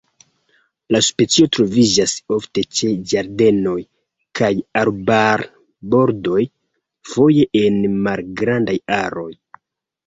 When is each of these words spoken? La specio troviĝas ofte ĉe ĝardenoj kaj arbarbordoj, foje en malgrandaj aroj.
La 0.95 1.01
specio 1.07 1.47
troviĝas 1.57 2.13
ofte 2.37 2.63
ĉe 2.79 2.89
ĝardenoj 3.13 3.75
kaj 4.41 4.51
arbarbordoj, 4.83 6.43
foje 7.15 7.49
en 7.65 7.81
malgrandaj 8.11 8.79
aroj. 9.03 9.33